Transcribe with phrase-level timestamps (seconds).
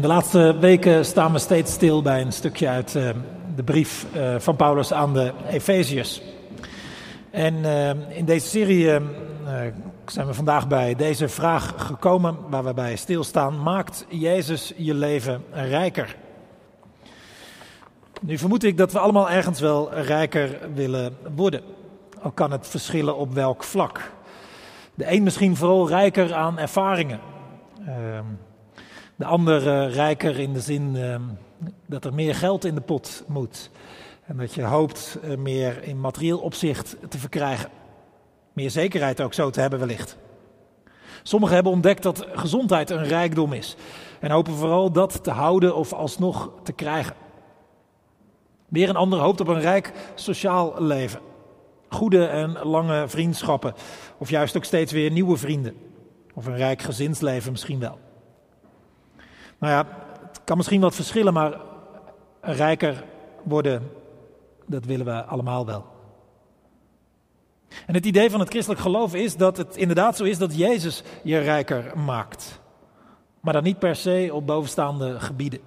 [0.00, 3.10] De laatste weken staan we steeds stil bij een stukje uit uh,
[3.56, 6.22] de brief uh, van Paulus aan de Efeziërs.
[7.30, 9.00] En uh, in deze serie
[10.06, 13.62] zijn we vandaag bij deze vraag gekomen waar we bij stilstaan.
[13.62, 16.16] Maakt Jezus je leven rijker?
[18.20, 21.62] Nu vermoed ik dat we allemaal ergens wel rijker willen worden.
[22.22, 24.12] Al kan het verschillen op welk vlak.
[24.94, 27.20] De een misschien vooral rijker aan ervaringen.
[29.20, 31.16] Ehm, de ander uh, rijker in de zin uh,
[31.86, 33.70] dat er meer geld in de pot moet.
[34.26, 37.70] En dat je hoopt uh, meer in materieel opzicht te verkrijgen.
[38.52, 40.16] Meer zekerheid ook zo te hebben wellicht.
[41.22, 43.76] Sommigen hebben ontdekt dat gezondheid een rijkdom is.
[44.20, 47.14] En hopen vooral dat te houden of alsnog te krijgen.
[48.68, 51.20] Weer een ander hoopt op een rijk sociaal leven.
[51.88, 53.74] Goede en lange vriendschappen.
[54.18, 55.74] Of juist ook steeds weer nieuwe vrienden.
[56.34, 57.98] Of een rijk gezinsleven misschien wel.
[59.60, 59.86] Nou ja,
[60.26, 61.60] het kan misschien wat verschillen, maar
[62.40, 63.04] rijker
[63.42, 63.90] worden,
[64.66, 65.84] dat willen we allemaal wel.
[67.86, 71.02] En het idee van het christelijk geloof is dat het inderdaad zo is dat Jezus
[71.22, 72.60] je rijker maakt.
[73.40, 75.60] Maar dan niet per se op bovenstaande gebieden.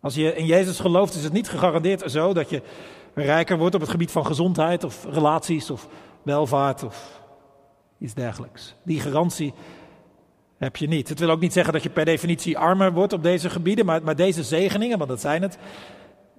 [0.00, 2.62] Als je in Jezus gelooft, is het niet gegarandeerd zo dat je
[3.14, 5.88] rijker wordt op het gebied van gezondheid of relaties of
[6.22, 7.20] welvaart of
[7.98, 8.74] iets dergelijks.
[8.82, 9.54] Die garantie
[10.60, 11.08] heb je niet.
[11.08, 14.02] Het wil ook niet zeggen dat je per definitie armer wordt op deze gebieden, maar,
[14.02, 15.58] maar deze zegeningen, want dat zijn het,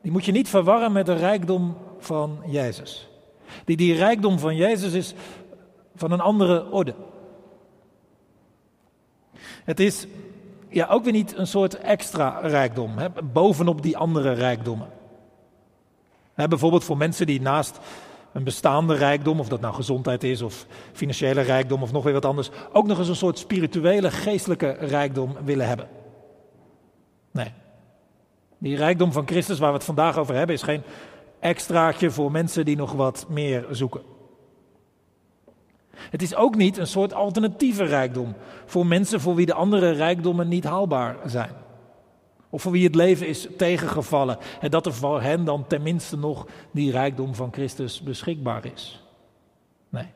[0.02, 3.10] die moet je niet verwarren met de rijkdom van Jezus.
[3.66, 5.14] Die, die rijkdom van Jezus is
[5.96, 6.96] van een andere orde.
[9.64, 10.08] Het is
[10.70, 14.90] ja, ook weer niet een soort extra rijkdom, hè, bovenop die andere rijkdommen.
[16.34, 17.80] Hè, bijvoorbeeld voor mensen die naast
[18.34, 22.26] een bestaande rijkdom, of dat nou gezondheid is of financiële rijkdom of nog weer wat
[22.26, 25.88] anders, ook nog eens een soort spirituele, geestelijke rijkdom willen hebben.
[27.32, 27.54] Nee.
[28.58, 30.84] Die rijkdom van Christus waar we het vandaag over hebben is geen
[31.40, 34.02] extraatje voor mensen die nog wat meer zoeken.
[35.94, 40.48] Het is ook niet een soort alternatieve rijkdom voor mensen voor wie de andere rijkdommen
[40.48, 41.52] niet haalbaar zijn.
[42.52, 44.38] Of voor wie het leven is tegengevallen.
[44.60, 49.04] En dat er voor hen dan tenminste nog die rijkdom van Christus beschikbaar is.
[49.90, 50.08] Nee.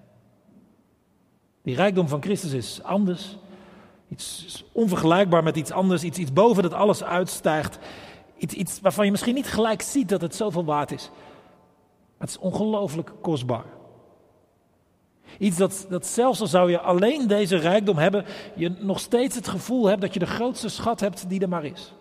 [1.61, 3.37] Die rijkdom van Christus is anders.
[4.09, 6.03] Iets onvergelijkbaar met iets anders.
[6.03, 7.79] Iets, iets boven dat alles uitstijgt.
[8.37, 11.11] Iets, iets waarvan je misschien niet gelijk ziet dat het zoveel waard is.
[12.17, 13.65] Het is ongelooflijk kostbaar.
[15.37, 18.25] Iets dat, dat zelfs al zou je alleen deze rijkdom hebben,
[18.55, 21.65] je nog steeds het gevoel hebt dat je de grootste schat hebt die er maar
[21.65, 21.93] is.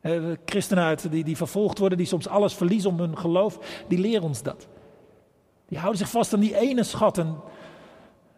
[0.00, 3.98] De christenen uit die, die vervolgd worden, die soms alles verliezen om hun geloof, die
[3.98, 4.68] leren ons dat.
[5.68, 7.40] Die houden zich vast aan die ene schat en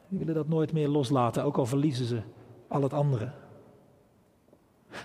[0.08, 2.20] die willen dat nooit meer loslaten, ook al verliezen ze
[2.68, 3.30] al het andere.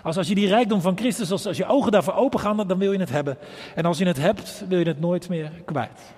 [0.02, 2.78] Als, als je die rijkdom van Christus, als, als je ogen daarvoor open gaan, dan
[2.78, 3.38] wil je het hebben.
[3.74, 6.14] En als je het hebt, wil je het nooit meer kwijt.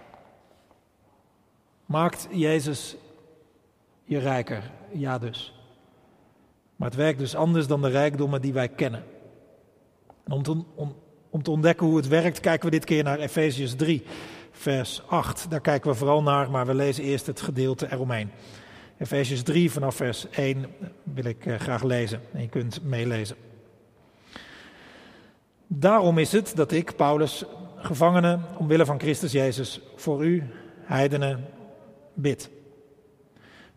[1.87, 2.97] Maakt Jezus
[4.05, 4.71] je rijker?
[4.93, 5.55] Ja dus.
[6.77, 9.05] Maar het werkt dus anders dan de rijkdommen die wij kennen.
[10.29, 10.95] Om te, om,
[11.31, 14.03] om te ontdekken hoe het werkt, kijken we dit keer naar Efeziërs 3,
[14.51, 15.51] vers 8.
[15.51, 18.31] Daar kijken we vooral naar, maar we lezen eerst het gedeelte eromheen.
[18.99, 20.67] Efeziërs 3 vanaf vers 1
[21.03, 23.37] wil ik eh, graag lezen en je kunt meelezen.
[25.67, 27.45] Daarom is het dat ik, Paulus,
[27.77, 30.45] gevangene omwille van Christus Jezus, voor u,
[30.81, 31.45] heidenen,
[32.15, 32.51] bid.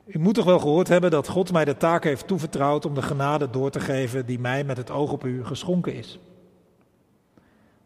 [0.06, 3.02] U moet toch wel gehoord hebben dat God mij de taak heeft toevertrouwd om de
[3.02, 6.20] genade door te geven die mij met het oog op u geschonken is.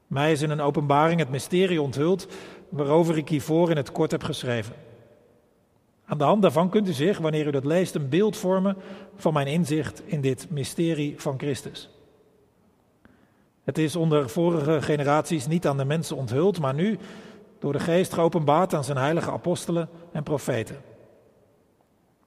[0.07, 2.28] Mij is in een openbaring het mysterie onthuld
[2.69, 4.75] waarover ik hiervoor in het kort heb geschreven.
[6.06, 8.78] Aan de hand daarvan kunt u zich, wanneer u dat leest, een beeld vormen
[9.16, 11.90] van mijn inzicht in dit mysterie van Christus.
[13.64, 16.97] Het is onder vorige generaties niet aan de mensen onthuld, maar nu
[17.59, 20.76] door de geest geopenbaard aan zijn heilige apostelen en profeten.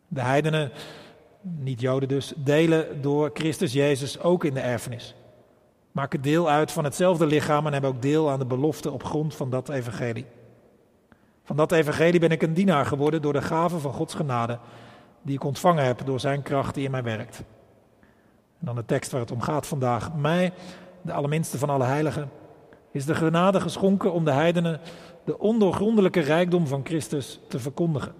[0.08, 0.72] De heidenen,
[1.40, 5.14] niet Joden dus, delen door Christus Jezus ook in de erfenis
[5.92, 9.34] maken deel uit van hetzelfde lichaam en hebben ook deel aan de belofte op grond
[9.34, 10.26] van dat evangelie.
[11.44, 14.58] Van dat evangelie ben ik een dienaar geworden door de gave van Gods genade,
[15.22, 17.42] die ik ontvangen heb door zijn kracht die in mij werkt.
[18.58, 20.14] En dan de tekst waar het om gaat vandaag.
[20.14, 20.52] Mij,
[21.02, 22.30] de allerminste van alle heiligen,
[22.92, 24.80] is de genade geschonken om de heidenen
[25.24, 28.12] de ondoorgrondelijke rijkdom van Christus te verkondigen.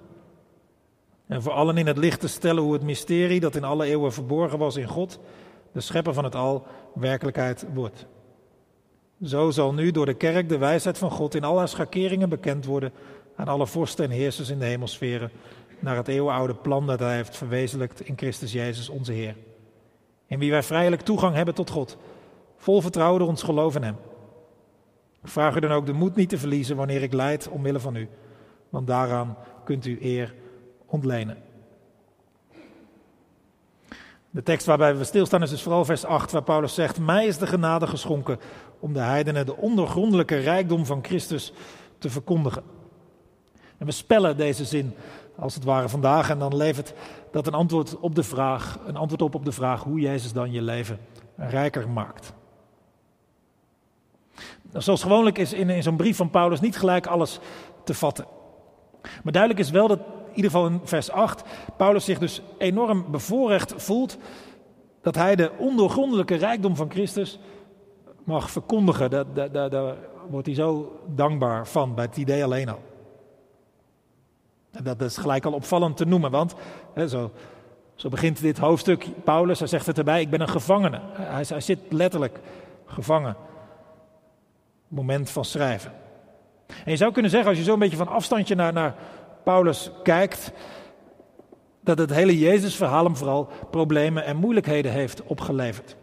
[1.26, 4.12] En voor allen in het licht te stellen hoe het mysterie dat in alle eeuwen
[4.12, 5.18] verborgen was in God,
[5.72, 8.06] de schepper van het al, werkelijkheid wordt.
[9.24, 12.64] Zo zal nu door de kerk de wijsheid van God in al haar schakeringen bekend
[12.64, 12.92] worden
[13.36, 15.30] aan alle vorsten en heersers in de hemelsferen,
[15.78, 19.36] naar het eeuwenoude plan dat Hij heeft verwezenlijkt in Christus Jezus, onze Heer.
[20.26, 21.96] In wie wij vrijelijk toegang hebben tot God,
[22.56, 23.96] vol vertrouwen door ons geloof in Hem.
[25.22, 27.96] Ik vraag u dan ook de moed niet te verliezen wanneer ik leid omwille van
[27.96, 28.08] u,
[28.68, 30.34] want daaraan kunt u eer
[30.86, 31.49] ontlenen.
[34.30, 37.38] De tekst waarbij we stilstaan is dus vooral vers 8, waar Paulus zegt: Mij is
[37.38, 38.38] de genade geschonken
[38.80, 41.52] om de heidenen de ondergrondelijke rijkdom van Christus
[41.98, 42.62] te verkondigen.
[43.78, 44.94] En we spellen deze zin
[45.36, 46.94] als het ware vandaag en dan levert
[47.32, 50.52] dat een antwoord op de vraag, een antwoord op op de vraag hoe Jezus dan
[50.52, 50.98] je leven
[51.36, 52.32] rijker maakt.
[54.72, 57.38] Zoals gewoonlijk is in, in zo'n brief van Paulus niet gelijk alles
[57.84, 58.26] te vatten.
[59.22, 60.00] Maar duidelijk is wel dat,
[60.34, 61.42] ieder geval in vers 8,
[61.76, 64.18] Paulus zich dus enorm bevoorrecht voelt
[65.00, 67.38] dat hij de ondoorgrondelijke rijkdom van Christus
[68.24, 69.10] mag verkondigen.
[69.70, 69.96] Daar,
[70.30, 72.82] wordt hij zo dankbaar van, bij het idee alleen al.
[74.70, 76.54] En dat is gelijk al opvallend te noemen, want
[76.94, 77.30] hè, zo,
[77.94, 79.06] zo begint dit hoofdstuk.
[79.24, 81.00] Paulus, hij zegt het erbij, ik ben een gevangene.
[81.12, 82.40] Hij, hij zit letterlijk
[82.86, 83.36] gevangen
[84.88, 85.92] moment van schrijven.
[86.66, 88.94] En je zou kunnen zeggen, als je zo een beetje van afstandje naar, naar
[89.44, 90.52] Paulus kijkt,
[91.80, 95.96] dat het hele Jezusverhaal hem vooral problemen en moeilijkheden heeft opgeleverd.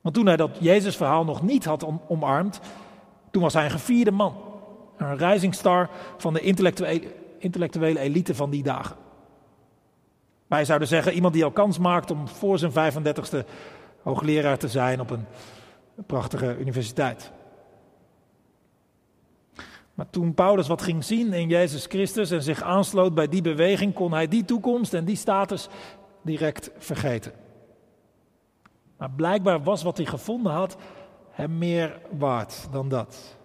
[0.00, 2.60] Want toen hij dat Jezusverhaal nog niet had omarmd,
[3.30, 4.34] toen was hij een gevierde man.
[4.96, 7.06] Een rising star van de intellectuele,
[7.38, 8.96] intellectuele elite van die dagen.
[10.46, 13.46] Wij zouden zeggen, iemand die al kans maakt om voor zijn 35ste
[14.02, 15.26] hoogleraar te zijn op een
[16.06, 17.32] prachtige universiteit.
[19.94, 23.94] Maar toen Paulus wat ging zien in Jezus Christus en zich aansloot bij die beweging,
[23.94, 25.68] kon hij die toekomst en die status
[26.22, 27.32] direct vergeten.
[28.96, 30.76] Maar blijkbaar was wat hij gevonden had
[31.30, 33.36] hem meer waard dan dat.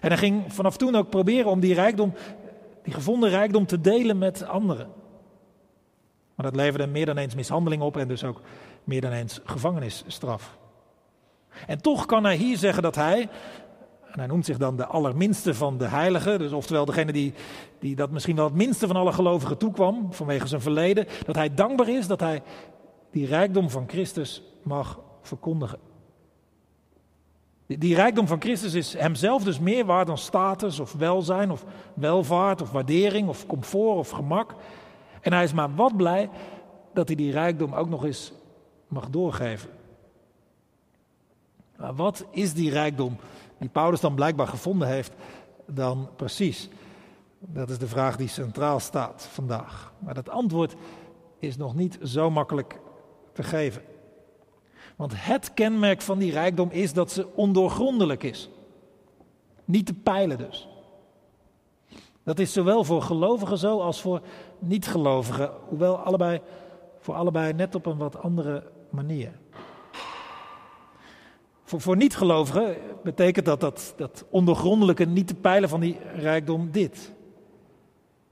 [0.00, 2.14] En hij ging vanaf toen ook proberen om die rijkdom,
[2.82, 4.88] die gevonden rijkdom te delen met anderen.
[6.34, 8.40] Maar dat leverde meer dan eens mishandeling op en dus ook
[8.84, 10.58] meer dan eens gevangenisstraf.
[11.66, 13.28] En toch kan hij hier zeggen dat hij,
[14.12, 17.34] en hij noemt zich dan de allerminste van de heiligen, dus oftewel degene die,
[17.78, 21.54] die dat misschien wel het minste van alle gelovigen toekwam vanwege zijn verleden, dat hij
[21.54, 22.42] dankbaar is dat hij
[23.10, 25.78] die rijkdom van Christus mag verkondigen.
[27.66, 31.64] Die, die rijkdom van Christus is hemzelf dus meer waard dan status of welzijn of
[31.94, 34.54] welvaart of waardering of comfort of gemak.
[35.20, 36.30] En hij is maar wat blij
[36.92, 38.32] dat hij die rijkdom ook nog eens
[38.88, 39.70] mag doorgeven.
[41.76, 43.16] Maar wat is die rijkdom
[43.60, 45.12] die Paulus dan blijkbaar gevonden heeft
[45.66, 46.68] dan precies?
[47.38, 49.92] Dat is de vraag die centraal staat vandaag.
[49.98, 50.74] Maar dat antwoord
[51.38, 52.80] is nog niet zo makkelijk
[53.32, 53.82] te geven.
[54.96, 58.50] Want het kenmerk van die rijkdom is dat ze ondoorgrondelijk is.
[59.64, 60.68] Niet te peilen dus.
[62.22, 64.20] Dat is zowel voor gelovigen zo als voor
[64.58, 66.40] niet-gelovigen, hoewel allebei,
[66.98, 69.38] voor allebei net op een wat andere manier.
[71.78, 77.12] Voor, niet-gelovigen betekent dat, dat dat ondergrondelijke niet te peilen van die rijkdom dit.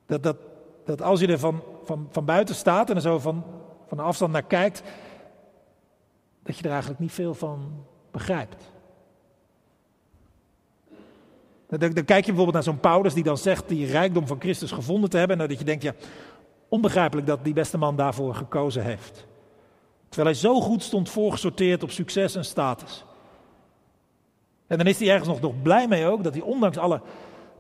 [0.06, 0.37] Dat, dat,
[0.85, 3.44] dat als je er van, van, van buiten staat en er zo van,
[3.86, 4.82] van afstand naar kijkt,
[6.43, 8.70] dat je er eigenlijk niet veel van begrijpt.
[11.69, 14.70] Dan, dan kijk je bijvoorbeeld naar zo'n Paulus die dan zegt die rijkdom van Christus
[14.70, 15.41] gevonden te hebben.
[15.41, 15.94] En dat je denkt, ja,
[16.69, 19.27] onbegrijpelijk dat die beste man daarvoor gekozen heeft.
[20.08, 23.05] Terwijl hij zo goed stond voorgesorteerd op succes en status.
[24.69, 27.01] En dan is hij ergens nog, nog blij mee ook, dat hij ondanks alle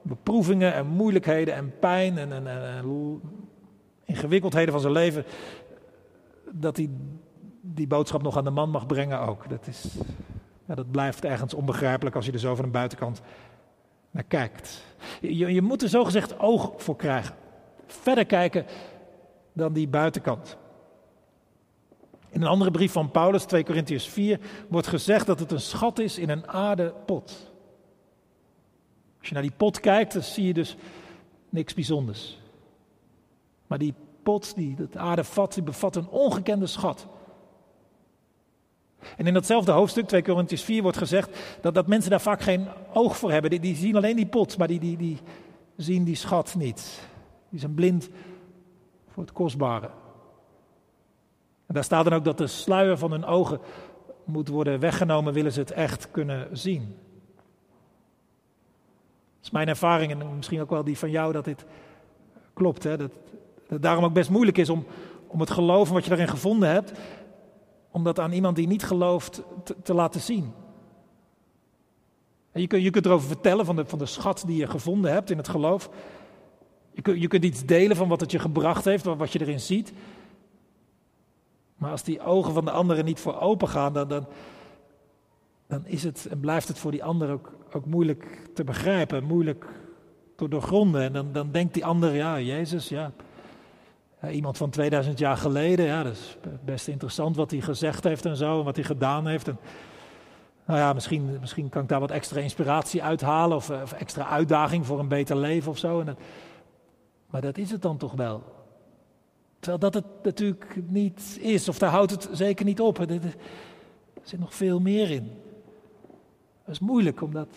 [0.02, 3.20] beproevingen en moeilijkheden en pijn en, en, en,
[4.04, 5.24] ingewikkeldheden van zijn leven,
[6.50, 6.90] dat hij
[7.60, 9.48] die boodschap nog aan de man mag brengen ook.
[9.48, 9.96] Dat, is,
[10.64, 13.20] ja, dat blijft ergens onbegrijpelijk als je er zo van de buitenkant
[14.10, 14.84] naar kijkt.
[15.20, 17.34] Je, je moet er zogezegd oog voor krijgen.
[17.86, 18.66] Verder kijken
[19.52, 20.56] dan die buitenkant.
[22.30, 25.98] In een andere brief van Paulus, 2 Korintiërs 4, wordt gezegd dat het een schat
[25.98, 27.52] is in een aardepot.
[29.18, 30.76] Als je naar die pot kijkt, dan zie je dus
[31.48, 32.38] niks bijzonders.
[33.66, 37.06] Maar die pot, die, het aardevat, die bevat een ongekende schat.
[39.16, 42.66] En in datzelfde hoofdstuk, 2 Korintiërs 4, wordt gezegd dat, dat mensen daar vaak geen
[42.92, 43.50] oog voor hebben.
[43.50, 45.18] Die, die zien alleen die pot, maar die, die, die
[45.76, 47.00] zien die schat niet.
[47.48, 48.08] Die zijn blind
[49.08, 49.90] voor het kostbare.
[51.68, 53.60] En daar staat dan ook dat de sluier van hun ogen
[54.24, 56.96] moet worden weggenomen, willen ze het echt kunnen zien.
[59.36, 61.64] Dat is mijn ervaring en misschien ook wel die van jou dat dit
[62.52, 62.82] klopt.
[62.82, 62.96] Hè?
[62.96, 63.12] Dat,
[63.66, 64.86] het daarom ook best moeilijk is om,
[65.26, 66.92] om het geloven wat je daarin gevonden hebt,
[67.90, 70.52] om dat aan iemand die niet gelooft te, te laten zien.
[72.52, 75.12] En je, kunt, je kunt erover vertellen van de, van de schat die je gevonden
[75.12, 75.90] hebt in het geloof.
[76.90, 79.60] Je kunt, je kunt iets delen van wat het je gebracht heeft, wat je erin
[79.60, 79.92] ziet.
[81.78, 84.26] Maar als die ogen van de anderen niet voor open gaan, dan, dan,
[85.66, 89.66] dan is het en blijft het voor die ander ook, ook moeilijk te begrijpen, moeilijk
[90.36, 91.02] te doorgronden.
[91.02, 93.12] En dan, dan denkt die ander, ja, Jezus, ja,
[94.30, 98.36] iemand van 2000 jaar geleden, ja, dat is best interessant wat hij gezegd heeft en
[98.36, 99.48] zo, en wat hij gedaan heeft.
[99.48, 99.58] En,
[100.64, 104.86] nou ja, misschien, misschien kan ik daar wat extra inspiratie uithalen of, of extra uitdaging
[104.86, 106.00] voor een beter leven of zo.
[106.00, 106.16] En
[107.30, 108.42] maar dat is het dan toch wel.
[109.58, 112.98] Terwijl dat het natuurlijk niet is, of daar houdt het zeker niet op.
[112.98, 113.20] Er
[114.22, 115.30] zit nog veel meer in.
[116.64, 117.48] Het is moeilijk om dat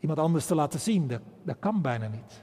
[0.00, 1.10] iemand anders te laten zien.
[1.44, 2.42] Dat, kan bijna niet.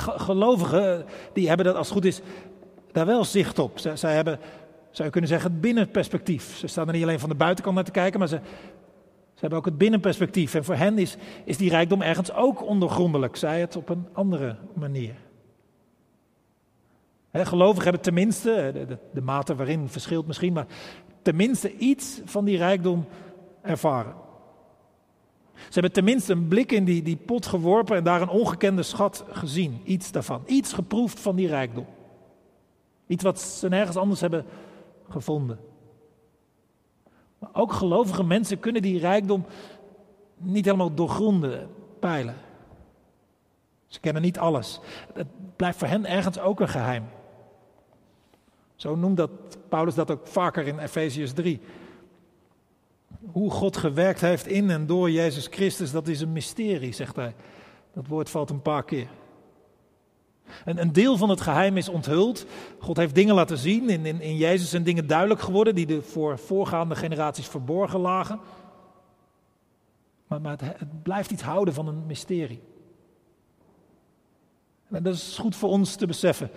[0.00, 2.20] Gelovigen, die hebben dat als het goed is,
[2.92, 3.78] daar wel zicht op.
[3.78, 4.38] Zij, zij hebben,
[4.90, 6.56] zou je kunnen zeggen, het binnenperspectief.
[6.56, 8.40] Ze staan er niet alleen van de buitenkant naar te kijken, maar ze,
[9.34, 10.54] ze hebben ook het binnenperspectief.
[10.54, 14.56] En voor hen is, is die rijkdom ergens ook ondergrondelijk, zij het op een andere
[14.74, 15.14] manier.
[17.42, 20.66] Gelovigen hebben tenminste, de, mate waarin verschilt misschien, maar
[21.22, 23.06] tenminste iets van die rijkdom
[23.62, 24.14] ervaren.
[25.54, 29.24] Ze hebben tenminste een blik in die, die pot geworpen en daar een ongekende schat
[29.28, 29.80] gezien.
[29.84, 30.42] Iets daarvan.
[30.46, 31.86] Iets geproefd van die rijkdom.
[33.06, 34.44] Iets wat ze nergens anders hebben
[35.08, 35.58] gevonden.
[37.38, 39.44] Maar ook gelovige mensen kunnen die rijkdom
[40.36, 42.36] niet helemaal doorgronden, peilen.
[43.86, 44.80] Ze kennen niet alles.
[45.14, 45.26] Het
[45.56, 47.04] blijft voor hen ergens ook een geheim.
[48.76, 49.30] Zo noemt dat
[49.68, 51.60] Paulus dat ook vaker in Efeziërs 3.
[53.32, 57.34] Hoe God gewerkt heeft in en door Jezus Christus, dat is een mysterie, zegt hij.
[57.92, 59.08] Dat woord valt een paar keer.
[60.64, 62.46] En een deel van het geheim is onthuld.
[62.78, 63.90] God heeft dingen laten zien.
[63.90, 68.40] In, in, in Jezus zijn dingen duidelijk geworden die de voor voorgaande generaties verborgen lagen.
[70.26, 72.60] Maar, maar het, het blijft iets houden van een mysterie.
[74.88, 76.50] En dat is goed voor ons te beseffen.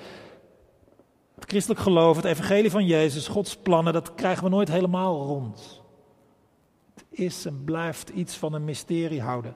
[1.39, 5.81] Het christelijk geloof, het evangelie van Jezus, Gods plannen, dat krijgen we nooit helemaal rond.
[6.93, 9.55] Het is en blijft iets van een mysterie houden.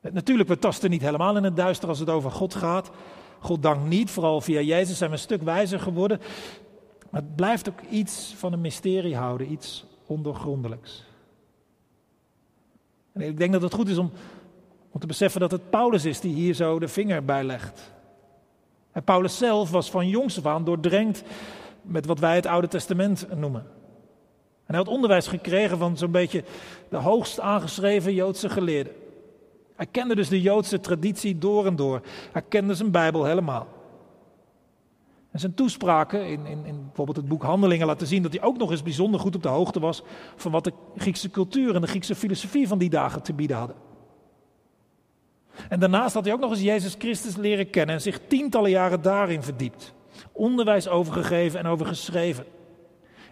[0.00, 2.90] Natuurlijk, we tasten niet helemaal in het duister als het over God gaat.
[3.40, 6.20] God dank niet, vooral via Jezus zijn we een stuk wijzer geworden.
[7.10, 11.04] Maar het blijft ook iets van een mysterie houden, iets ondoorgrondelijks.
[13.12, 14.10] En ik denk dat het goed is om,
[14.90, 17.96] om te beseffen dat het Paulus is die hier zo de vinger bij legt.
[19.02, 21.22] Paulus zelf was van jongs af aan doordrenkt
[21.82, 23.60] met wat wij het Oude Testament noemen.
[24.68, 26.44] En hij had onderwijs gekregen van zo'n beetje
[26.88, 28.92] de hoogst aangeschreven Joodse geleerden.
[29.76, 32.00] Hij kende dus de Joodse traditie door en door.
[32.32, 33.66] Hij kende zijn Bijbel helemaal.
[35.30, 38.56] En zijn toespraken in, in, in, bijvoorbeeld het boek Handelingen laten zien dat hij ook
[38.56, 40.02] nog eens bijzonder goed op de hoogte was
[40.36, 43.76] van wat de Griekse cultuur en de Griekse filosofie van die dagen te bieden hadden.
[45.68, 49.02] En daarnaast had hij ook nog eens Jezus Christus leren kennen en zich tientallen jaren
[49.02, 49.94] daarin verdiept.
[50.32, 52.44] Onderwijs overgegeven en over geschreven.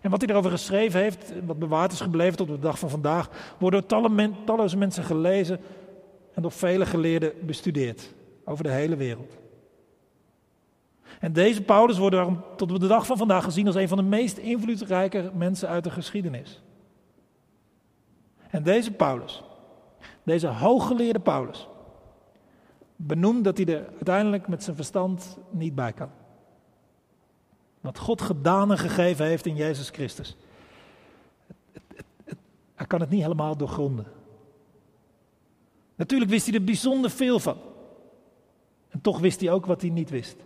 [0.00, 3.54] En wat hij erover geschreven heeft, wat bewaard is gebleven tot de dag van vandaag,
[3.58, 4.06] wordt door
[4.44, 5.60] talloze mensen gelezen
[6.34, 8.14] en door vele geleerden bestudeerd.
[8.44, 9.36] Over de hele wereld.
[11.20, 14.04] En deze Paulus wordt daarom tot de dag van vandaag gezien als een van de
[14.04, 16.62] meest invloedrijke mensen uit de geschiedenis.
[18.50, 19.42] En deze Paulus,
[20.22, 21.68] deze hooggeleerde Paulus,
[22.96, 26.10] benoemt dat hij er uiteindelijk met zijn verstand niet bij kan.
[27.80, 30.36] Wat God gedaan en gegeven heeft in Jezus Christus.
[32.74, 34.06] hij kan het niet helemaal doorgronden.
[35.94, 37.56] Natuurlijk wist hij er bijzonder veel van.
[38.88, 40.36] En toch wist hij ook wat hij niet wist.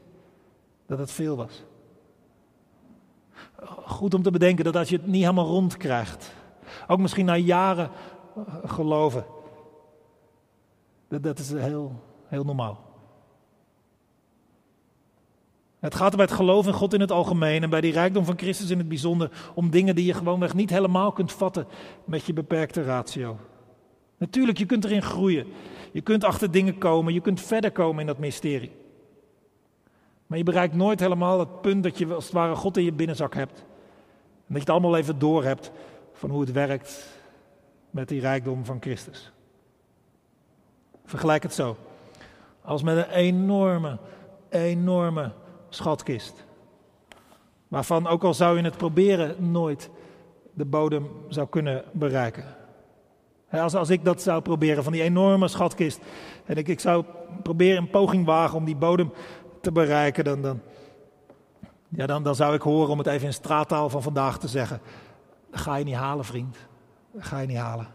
[0.87, 1.65] Dat het veel was.
[3.87, 6.35] Goed om te bedenken dat als je het niet helemaal rond krijgt,
[6.89, 7.91] ook misschien na jaren
[8.65, 9.25] geloven,
[11.09, 11.93] dat, dat is heel,
[12.31, 12.89] heel normaal.
[15.79, 18.25] Het gaat er bij het geloof in God in het algemeen en bij die rijkdom
[18.25, 21.67] van Christus in het bijzonder om dingen die je gewoonweg niet helemaal kunt vatten
[22.05, 23.39] met je beperkte ratio.
[24.17, 25.47] Natuurlijk, je kunt erin groeien.
[25.93, 28.73] Je kunt achter dingen komen, je kunt verder komen in dat mysterie.
[30.27, 32.93] Maar je bereikt nooit helemaal het punt dat je als het ware God in je
[32.93, 33.59] binnenzak hebt.
[33.59, 35.71] En dat je het allemaal even door hebt
[36.13, 37.07] van hoe het werkt
[37.91, 39.33] met die rijkdom van Christus.
[41.05, 41.77] Vergelijk het zo.
[42.63, 43.99] Als met een enorme,
[44.49, 45.33] enorme
[45.69, 46.45] schatkist.
[47.69, 49.91] Waarvan ook al zou je het proberen, nooit
[50.53, 52.45] de bodem zou kunnen bereiken.
[53.51, 56.01] Als, als ik dat zou proberen, van die enorme schatkist.
[56.45, 57.05] En ik, ik zou
[57.43, 59.13] proberen een poging wagen om die bodem
[59.61, 60.25] te bereiken.
[60.25, 60.61] Dan, dan,
[61.89, 64.81] ja, dan, dan zou ik horen, om het even in straattaal van vandaag te zeggen.
[65.51, 66.57] Dat ga je niet halen, vriend.
[67.13, 67.87] Dat ga je niet halen.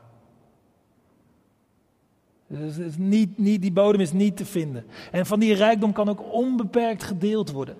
[2.60, 4.86] Dus is niet, niet, die bodem is niet te vinden.
[5.12, 7.78] En van die rijkdom kan ook onbeperkt gedeeld worden.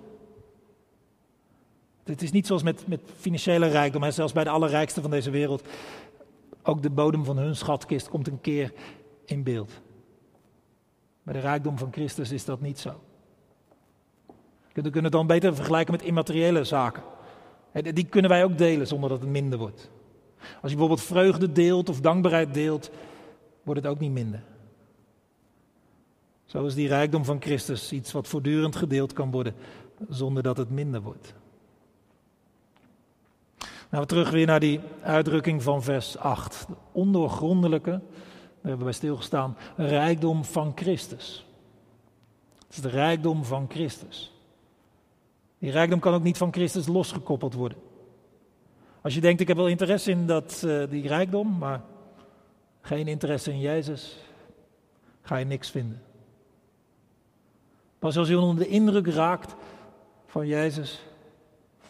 [2.04, 5.30] Het is niet zoals met, met financiële rijkdom, hè, zelfs bij de allerrijkste van deze
[5.30, 5.62] wereld.
[6.62, 8.72] Ook de bodem van hun schatkist komt een keer
[9.24, 9.80] in beeld.
[11.22, 13.00] Bij de rijkdom van Christus is dat niet zo.
[14.72, 17.02] We kunnen het dan beter vergelijken met immateriële zaken.
[17.72, 19.90] Die kunnen wij ook delen zonder dat het minder wordt.
[20.38, 22.90] Als je bijvoorbeeld vreugde deelt of dankbaarheid deelt,
[23.62, 24.42] wordt het ook niet minder.
[26.46, 29.54] Zo is die rijkdom van Christus iets wat voortdurend gedeeld kan worden
[30.08, 31.34] zonder dat het minder wordt.
[33.90, 36.66] Nou, we terug weer naar die uitdrukking van vers 8.
[36.68, 38.00] De ondoorgrondelijke, daar
[38.52, 41.46] hebben we bij stilgestaan, rijkdom van Christus.
[42.66, 44.32] Het is de rijkdom van Christus.
[45.58, 47.78] Die rijkdom kan ook niet van Christus losgekoppeld worden.
[49.00, 51.82] Als je denkt, ik heb wel interesse in dat, uh, die rijkdom, maar
[52.80, 54.18] geen interesse in Jezus,
[55.22, 56.05] ga je niks vinden.
[57.98, 59.54] Pas als je onder de indruk raakt
[60.26, 61.00] van Jezus,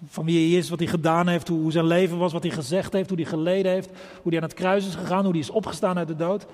[0.05, 2.93] van wie hij is, wat hij gedaan heeft, hoe zijn leven was, wat hij gezegd
[2.93, 3.91] heeft, hoe hij geleden heeft,
[4.23, 6.47] hoe hij aan het kruis is gegaan, hoe hij is opgestaan uit de dood.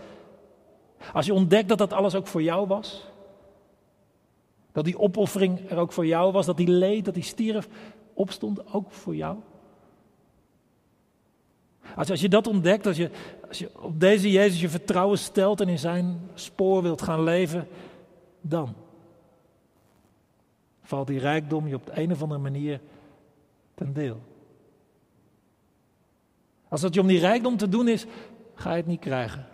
[1.13, 3.05] Als je ontdekt dat dat alles ook voor jou was,
[4.73, 7.69] dat die opoffering er ook voor jou was, dat die leed, dat die stierf,
[8.15, 9.37] opstond ook voor jou.
[11.97, 13.11] Als, als je dat ontdekt, als je,
[13.49, 17.69] als je op deze Jezus je vertrouwen stelt en in zijn spoor wilt gaan leven,
[18.41, 18.75] dan
[20.83, 22.81] valt die rijkdom je op de een of andere manier
[23.75, 24.21] ten deel.
[26.69, 28.07] Als het je om die rijkdom te doen is,
[28.55, 29.47] ga je het niet krijgen.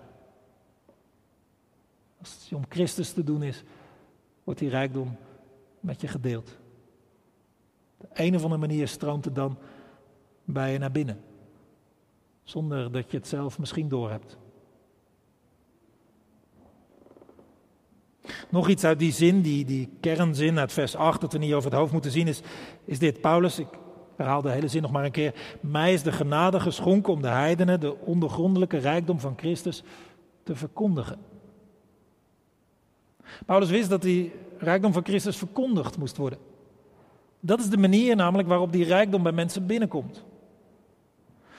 [2.19, 3.63] Als het je om Christus te doen is,
[4.45, 5.17] wordt die rijkdom
[5.81, 6.59] met je gedeeld.
[7.97, 9.59] Op de een of andere manier stroomt het dan
[10.45, 11.21] bij je naar binnen.
[12.43, 14.39] Zonder dat je het zelf misschien doorhebt.
[18.49, 21.71] Nog iets uit die zin, die, die kernzin uit vers 8, dat we niet over
[21.71, 22.41] het hoofd moeten zien, is,
[22.85, 23.21] is dit.
[23.21, 23.69] Paulus, ik
[24.17, 25.35] herhaal de hele zin nog maar een keer.
[25.61, 29.83] Mij is de genade geschonken om de heidenen de ondergrondelijke rijkdom van Christus
[30.43, 31.19] te verkondigen.
[33.47, 36.39] Paulus wist dat die rijkdom van Christus verkondigd moest worden.
[37.41, 40.25] Dat is de manier namelijk waarop die rijkdom bij mensen binnenkomt.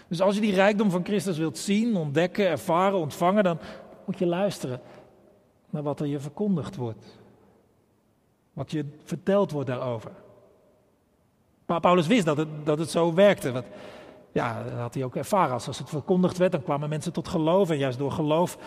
[0.08, 3.60] Dus als je die rijkdom van Christus wilt zien, ontdekken, ervaren, ontvangen, dan
[4.06, 4.82] moet je luisteren
[5.70, 7.20] naar wat er je verkondigd wordt.
[8.54, 10.12] Wat je verteld wordt daarover.
[11.66, 13.52] Maar Paulus wist dat het, dat het zo werkte.
[13.52, 13.66] Want,
[14.32, 15.54] ja, dat had hij ook ervaren.
[15.54, 17.70] Als, het verkondigd werd, dan kwamen mensen tot geloof.
[17.70, 18.58] En juist door geloof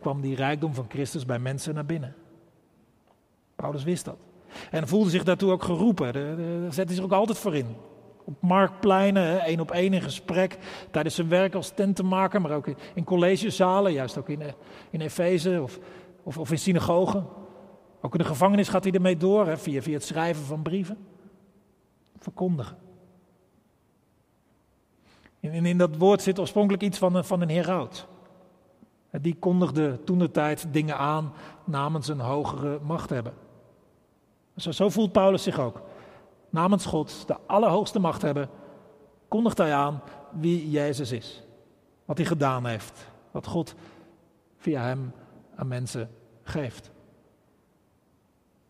[0.00, 2.14] kwam die rijkdom van Christus bij mensen naar binnen.
[3.56, 4.16] Paulus wist dat.
[4.70, 6.12] En voelde zich daartoe ook geroepen.
[6.12, 7.76] Daar zette hij zich ook altijd voor in.
[8.24, 10.58] Op marktpleinen, één op één in gesprek.
[10.90, 13.92] Tijdens zijn werk als tentenmaker, maar ook in collegezalen.
[13.92, 14.42] Juist ook in,
[14.90, 15.78] in Efeze of,
[16.38, 17.26] of, in synagogen.
[18.00, 20.98] Ook in de gevangenis gaat hij ermee door, hè, via, via het schrijven van brieven.
[22.18, 22.76] Verkondigen.
[25.40, 28.06] In, in dat woord zit oorspronkelijk iets van, van een heraut.
[29.10, 31.32] Die kondigde toen de tijd dingen aan
[31.64, 33.32] namens een hogere machthebber.
[34.56, 35.82] Zo, zo voelt Paulus zich ook.
[36.50, 38.48] Namens God, de allerhoogste machthebber,
[39.28, 41.42] kondigt hij aan wie Jezus is.
[42.04, 43.08] Wat hij gedaan heeft.
[43.30, 43.74] Wat God
[44.56, 45.12] via hem
[45.56, 46.10] aan mensen
[46.50, 46.90] geeft.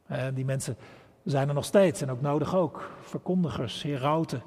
[0.07, 0.77] En die mensen
[1.25, 2.91] zijn er nog steeds en ook nodig ook.
[3.01, 4.43] Verkondigers, herauten.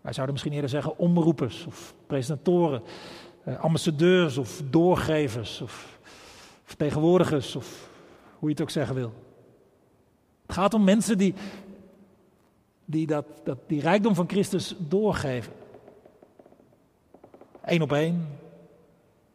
[0.00, 2.82] Wij zouden misschien eerder zeggen omroepers of presentatoren.
[3.44, 5.98] Eh, ambassadeurs of doorgevers of
[6.64, 7.90] vertegenwoordigers of
[8.38, 9.12] hoe je het ook zeggen wil.
[10.46, 11.34] Het gaat om mensen die,
[12.84, 15.52] die dat, dat, die rijkdom van Christus doorgeven.
[17.62, 18.28] Eén op één,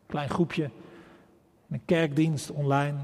[0.05, 0.69] klein groepje,
[1.69, 2.97] een kerkdienst online.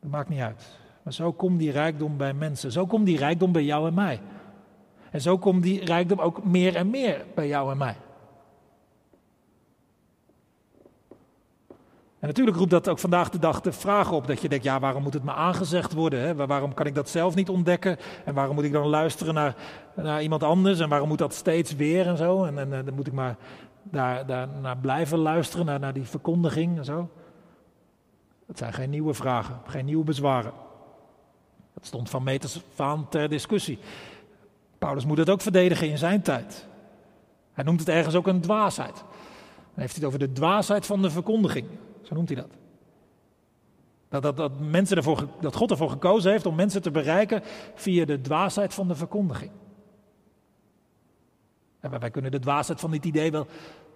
[0.00, 0.78] Dat maakt niet uit.
[1.02, 2.72] Maar zo komt die rijkdom bij mensen.
[2.72, 4.20] Zo komt die rijkdom bij jou en mij.
[5.10, 7.96] En zo komt die rijkdom ook meer en meer bij jou en mij.
[12.20, 14.80] En natuurlijk roept dat ook vandaag de dag de vraag op dat je denkt, ja,
[14.80, 16.20] waarom moet het me aangezegd worden?
[16.20, 16.46] Hè?
[16.46, 17.96] Waarom kan ik dat zelf niet ontdekken?
[18.24, 19.54] En waarom moet ik dan luisteren naar,
[19.94, 20.80] naar iemand anders?
[20.80, 22.44] En waarom moet dat steeds weer en zo?
[22.44, 23.36] En, en, dan moet ik maar
[23.82, 27.08] daar, naar blijven luisteren, naar, naar die verkondiging en zo.
[28.46, 30.52] Dat zijn geen nieuwe vragen, geen nieuwe bezwaren.
[31.74, 33.78] Dat stond van meters van ter discussie.
[34.78, 36.66] Paulus moet het ook verdedigen in zijn tijd.
[37.52, 38.94] Hij noemt het ergens ook een dwaasheid.
[38.94, 41.66] Dan heeft hij het over de dwaasheid van de verkondiging.
[42.02, 42.50] Zo noemt hij dat.
[44.08, 47.42] Dat, dat, dat, mensen ervoor, dat God ervoor gekozen heeft om mensen te bereiken
[47.74, 49.50] via de dwaasheid van de verkondiging.
[51.80, 53.46] Wij kunnen de dwaasheid van dit idee wel,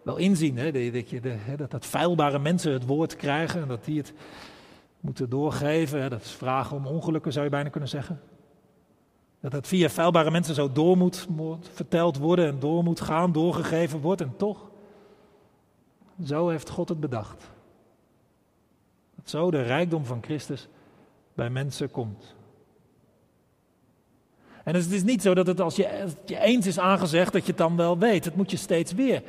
[0.02, 0.56] wel inzien.
[0.56, 0.90] Hè?
[0.90, 4.12] Dat, je de, dat, dat feilbare mensen het woord krijgen en dat die het
[5.00, 6.10] moeten doorgeven.
[6.10, 8.20] Dat is vragen om ongelukken, zou je bijna kunnen zeggen.
[9.40, 13.32] Dat het via feilbare mensen zo door moet, moet verteld worden en door moet gaan,
[13.32, 14.20] doorgegeven wordt.
[14.20, 14.70] En toch,
[16.24, 17.50] zo heeft God het bedacht.
[19.14, 20.68] Dat zo de rijkdom van Christus
[21.34, 22.33] bij mensen komt.
[24.64, 27.42] En dus het is niet zo dat het als je, je eens is aangezegd, dat
[27.42, 28.24] je het dan wel weet.
[28.24, 29.22] Het moet je steeds weer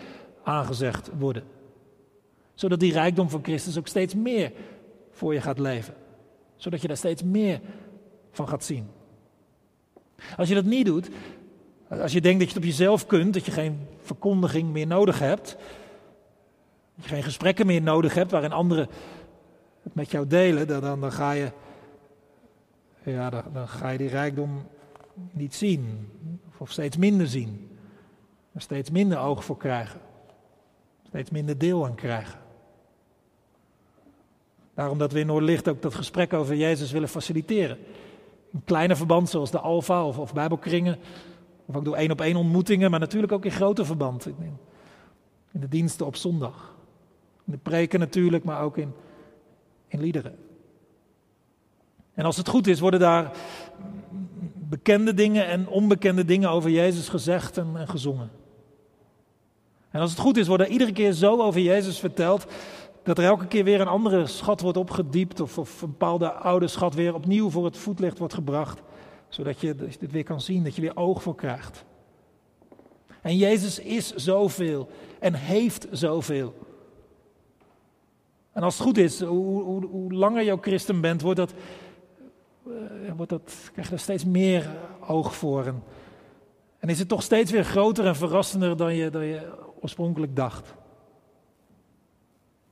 [0.43, 1.43] aangezegd worden.
[2.53, 4.51] Zodat die rijkdom van Christus ook steeds meer
[5.11, 5.93] voor je gaat leven.
[6.55, 7.61] Zodat je daar steeds meer
[8.31, 8.87] van gaat zien.
[10.37, 11.09] Als je dat niet doet,
[11.89, 15.19] als je denkt dat je het op jezelf kunt, dat je geen verkondiging meer nodig
[15.19, 15.57] hebt,
[16.95, 18.87] dat je geen gesprekken meer nodig hebt waarin anderen
[19.83, 21.51] het met jou delen, dan, dan, ga, je,
[23.03, 24.67] ja, dan ga je die rijkdom
[25.31, 26.09] niet zien,
[26.57, 27.69] of steeds minder zien,
[28.53, 29.99] er steeds minder oog voor krijgen,
[31.07, 32.39] steeds minder deel aan krijgen.
[34.73, 37.77] Daarom dat we in Noordlicht ook dat gesprek over Jezus willen faciliteren.
[38.51, 40.97] In kleine verband zoals de Alfa of, of Bijbelkringen,
[41.65, 44.25] of ook door één op één ontmoetingen, maar natuurlijk ook in grote verband.
[44.25, 44.57] In,
[45.51, 46.75] in de diensten op zondag.
[47.45, 48.93] In de preken natuurlijk, maar ook in,
[49.87, 50.35] in liederen.
[52.13, 53.31] En als het goed is, worden daar
[54.69, 58.29] bekende dingen en onbekende dingen over Jezus gezegd en, en gezongen.
[59.89, 62.45] En als het goed is, wordt er iedere keer zo over Jezus verteld
[63.03, 66.67] dat er elke keer weer een andere schat wordt opgediept of, of een bepaalde oude
[66.67, 68.81] schat weer opnieuw voor het voetlicht wordt gebracht,
[69.29, 71.85] zodat je dit weer kan zien, dat je weer oog voor krijgt.
[73.21, 76.53] En Jezus is zoveel en heeft zoveel.
[78.51, 81.53] En als het goed is, hoe, hoe, hoe langer ook christen bent, wordt dat,
[83.15, 84.75] wordt dat, krijg je er steeds meer
[85.07, 85.65] oog voor.
[85.65, 85.83] En,
[86.79, 89.51] en is het toch steeds weer groter en verrassender dan je, dan je
[89.81, 90.73] oorspronkelijk dacht.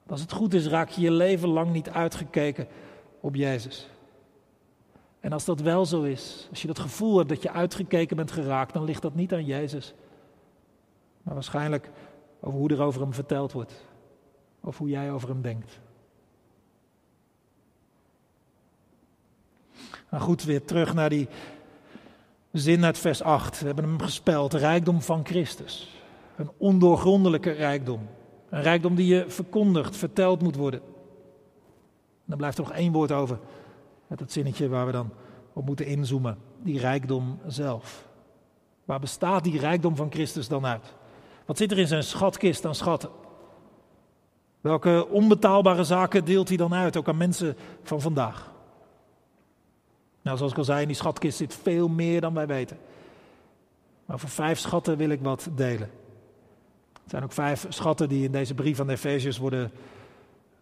[0.07, 2.67] Als het goed is, raak je je leven lang niet uitgekeken
[3.19, 3.89] op Jezus.
[5.19, 8.31] En als dat wel zo is, als je dat gevoel hebt dat je uitgekeken bent
[8.31, 9.93] geraakt, dan ligt dat niet aan Jezus.
[11.21, 11.89] Maar waarschijnlijk
[12.39, 13.85] over hoe er over hem verteld wordt.
[14.59, 15.79] Of hoe jij over hem denkt.
[20.13, 21.27] Nou goed, weer terug naar die
[22.51, 23.59] zin uit vers 8.
[23.59, 24.53] We hebben hem gespeld.
[24.53, 26.01] Rijkdom van Christus.
[26.35, 27.99] Een ondoorgrondelijke rijkdom.
[28.49, 30.81] Een rijkdom die je verkondigd, verteld moet worden.
[32.25, 33.39] dan blijft er nog één woord over.
[34.07, 35.09] Met het zinnetje waar we dan
[35.53, 36.37] op moeten inzoomen.
[36.61, 38.07] Die rijkdom zelf.
[38.85, 40.93] Waar bestaat die rijkdom van Christus dan uit?
[41.45, 43.09] Wat zit er in zijn schatkist aan schatten?
[44.61, 48.52] Welke onbetaalbare zaken deelt hij dan uit, ook aan mensen van vandaag?
[50.23, 52.77] Nou, zoals ik al zei, in die schatkist zit veel meer dan wij weten.
[54.05, 55.89] Maar voor vijf schatten wil ik wat delen.
[56.93, 59.71] Er zijn ook vijf schatten die in deze brief van de worden,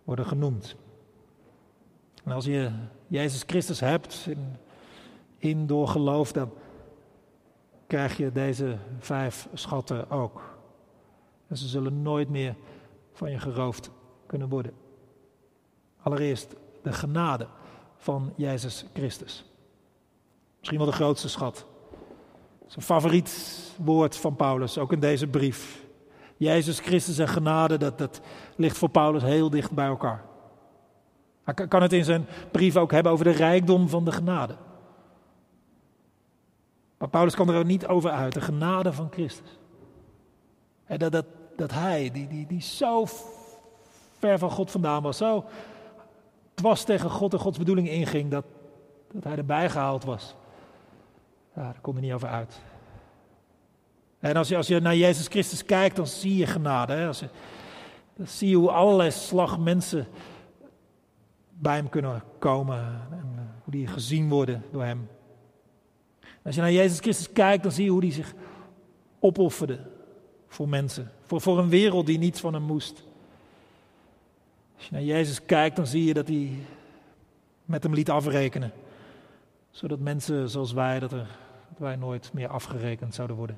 [0.03, 0.75] worden genoemd.
[2.23, 2.71] En als je
[3.07, 4.55] Jezus Christus hebt, in,
[5.37, 6.51] in door geloof, dan
[7.87, 10.57] krijg je deze vijf schatten ook.
[11.47, 12.55] En ze zullen nooit meer
[13.13, 13.89] van je geroofd
[14.25, 14.73] kunnen worden.
[16.01, 17.47] Allereerst de genade
[17.97, 19.50] van Jezus Christus.
[20.61, 21.65] Misschien wel de grootste schat.
[22.75, 25.85] Een favoriet woord van Paulus, ook in deze brief.
[26.37, 28.21] Jezus Christus en genade, dat, dat
[28.55, 30.23] ligt voor Paulus heel dicht bij elkaar.
[31.43, 34.55] Hij kan het in zijn brief ook hebben over de rijkdom van de genade.
[36.97, 39.59] Maar Paulus kan er ook niet over uit, de genade van Christus.
[40.85, 43.05] En dat, dat, dat hij, die, die, die zo
[44.17, 45.45] ver van God vandaan was, zo
[46.53, 48.45] dwars tegen God en Gods bedoeling inging, dat,
[49.11, 50.35] dat hij erbij gehaald was.
[51.53, 52.61] Daar kon er niet over uit.
[54.19, 56.93] En als je, als je naar Jezus Christus kijkt, dan zie je genade.
[56.93, 57.05] Hè?
[58.15, 60.07] Dan zie je hoe allerlei slag mensen
[61.49, 62.77] bij hem kunnen komen.
[63.11, 65.09] En hoe die gezien worden door hem.
[66.43, 68.33] Als je naar Jezus Christus kijkt, dan zie je hoe hij zich
[69.19, 69.79] opofferde
[70.47, 71.11] voor mensen.
[71.25, 73.03] Voor, voor een wereld die niets van hem moest.
[74.75, 76.51] Als je naar Jezus kijkt, dan zie je dat hij
[77.65, 78.71] met hem liet afrekenen.
[79.71, 81.27] Zodat mensen zoals wij, dat, er,
[81.77, 83.57] wij nooit meer afgerekend zouden worden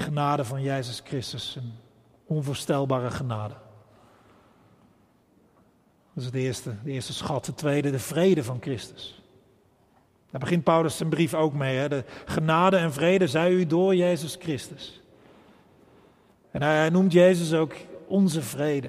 [0.00, 1.72] genade van Jezus Christus, een
[2.26, 3.54] onvoorstelbare genade.
[6.12, 7.44] Dat is eerste, de eerste schat.
[7.44, 9.22] De tweede, de vrede van Christus.
[10.30, 11.76] Daar begint Paulus zijn brief ook mee.
[11.76, 11.88] Hè?
[11.88, 15.00] De genade en vrede zij u door Jezus Christus.
[16.50, 17.74] En hij noemt Jezus ook
[18.06, 18.88] onze vrede.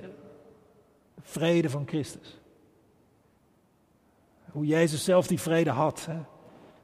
[1.16, 2.39] De vrede van Christus.
[4.52, 6.06] Hoe Jezus zelf die vrede had.
[6.06, 6.20] Hè?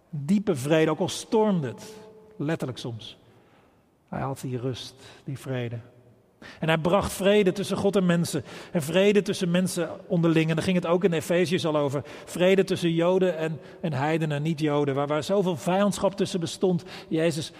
[0.09, 1.93] Diepe vrede, ook al stormde het.
[2.37, 3.17] Letterlijk soms.
[4.07, 5.79] Hij had die rust, die vrede.
[6.59, 8.43] En hij bracht vrede tussen God en mensen.
[8.71, 10.49] En vrede tussen mensen onderling.
[10.49, 12.01] En daar ging het ook in Efeziërs al over.
[12.25, 14.95] Vrede tussen Joden en, en heidenen, niet-Joden.
[14.95, 16.83] Waar, waar zoveel vijandschap tussen bestond.
[17.07, 17.51] Jezus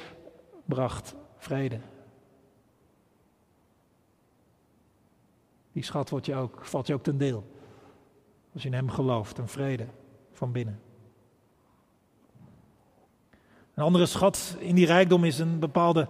[0.66, 1.80] bracht vrede.
[5.72, 7.44] Die schat wordt je ook, valt je ook ten deel.
[8.56, 9.38] Als je in hem gelooft.
[9.38, 9.86] Een vrede
[10.32, 10.80] van binnen.
[13.74, 16.08] Een andere schat in die rijkdom is een bepaalde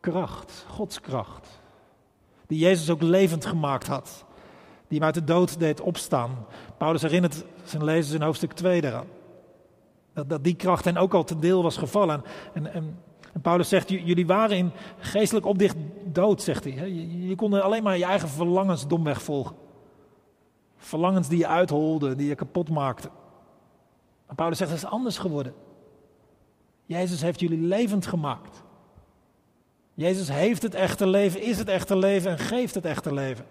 [0.00, 1.60] kracht, Gods kracht.
[2.46, 4.24] Die Jezus ook levend gemaakt had.
[4.88, 6.46] Die hem uit de dood deed opstaan.
[6.78, 9.06] Paulus herinnert zijn lezers in hoofdstuk 2 daaraan.
[10.12, 12.22] Dat, dat die kracht hen ook al ten deel was gevallen.
[12.52, 13.00] En, en,
[13.42, 16.72] Paulus zegt, jullie waren in geestelijk opdicht dood, zegt hij.
[16.72, 19.56] Je, je kon alleen maar je eigen verlangens domweg volgen.
[20.86, 23.10] Verlangens die je uitholden, die je kapot maakten.
[24.26, 25.54] Maar Paulus zegt, het is anders geworden.
[26.84, 28.62] Jezus heeft jullie levend gemaakt.
[29.94, 33.44] Jezus heeft het echte leven, is het echte leven en geeft het echte leven.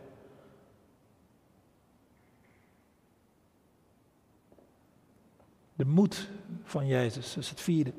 [5.74, 6.30] De moed
[6.64, 7.94] van Jezus is het vierde.